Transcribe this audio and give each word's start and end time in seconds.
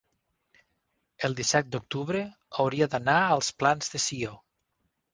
el 1.29 1.35
disset 1.41 1.69
d'octubre 1.77 2.23
hauria 2.65 2.91
d'anar 2.97 3.21
als 3.37 3.55
Plans 3.61 3.97
de 3.97 4.07
Sió. 4.11 4.37